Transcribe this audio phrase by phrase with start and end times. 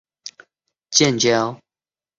[0.03, 0.03] 两
[0.35, 0.47] 国未
[0.89, 1.61] 曾建交。